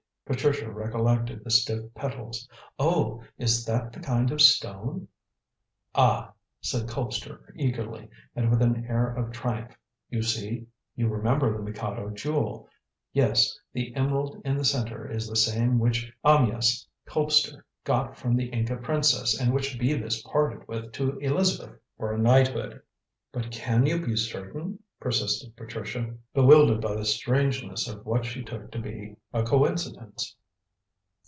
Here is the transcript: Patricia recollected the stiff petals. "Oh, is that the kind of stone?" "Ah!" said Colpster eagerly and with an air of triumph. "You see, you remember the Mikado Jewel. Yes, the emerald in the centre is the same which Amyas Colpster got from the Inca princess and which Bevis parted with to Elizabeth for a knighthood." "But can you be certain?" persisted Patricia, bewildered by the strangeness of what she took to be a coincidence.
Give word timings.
Patricia 0.23 0.71
recollected 0.71 1.43
the 1.43 1.51
stiff 1.51 1.93
petals. 1.93 2.47
"Oh, 2.79 3.21
is 3.37 3.65
that 3.65 3.91
the 3.91 3.99
kind 3.99 4.31
of 4.31 4.41
stone?" 4.41 5.09
"Ah!" 5.93 6.31
said 6.61 6.87
Colpster 6.87 7.51
eagerly 7.57 8.07
and 8.33 8.49
with 8.49 8.61
an 8.61 8.85
air 8.87 9.11
of 9.13 9.33
triumph. 9.33 9.75
"You 10.09 10.21
see, 10.21 10.67
you 10.95 11.09
remember 11.09 11.51
the 11.51 11.61
Mikado 11.61 12.09
Jewel. 12.11 12.65
Yes, 13.11 13.59
the 13.73 13.93
emerald 13.93 14.41
in 14.45 14.55
the 14.55 14.63
centre 14.63 15.05
is 15.05 15.27
the 15.27 15.35
same 15.35 15.79
which 15.79 16.09
Amyas 16.23 16.87
Colpster 17.05 17.65
got 17.83 18.17
from 18.17 18.37
the 18.37 18.47
Inca 18.51 18.77
princess 18.77 19.37
and 19.37 19.53
which 19.53 19.77
Bevis 19.77 20.21
parted 20.21 20.65
with 20.65 20.93
to 20.93 21.17
Elizabeth 21.19 21.77
for 21.97 22.13
a 22.13 22.17
knighthood." 22.17 22.81
"But 23.33 23.51
can 23.51 23.85
you 23.85 23.99
be 24.05 24.15
certain?" 24.15 24.79
persisted 24.99 25.57
Patricia, 25.57 26.13
bewildered 26.31 26.79
by 26.79 26.93
the 26.93 27.03
strangeness 27.03 27.87
of 27.87 28.05
what 28.05 28.23
she 28.23 28.43
took 28.43 28.69
to 28.71 28.77
be 28.79 29.15
a 29.33 29.41
coincidence. 29.41 30.35